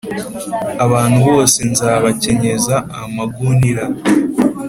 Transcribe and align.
abantu 0.85 1.17
bose 1.27 1.59
nzabakenyeza 1.71 2.75
amagunira, 3.01 3.85